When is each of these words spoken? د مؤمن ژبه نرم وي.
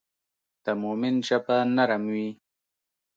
د 0.63 0.65
مؤمن 0.81 1.15
ژبه 1.27 1.57
نرم 1.75 2.03
وي. 2.13 2.29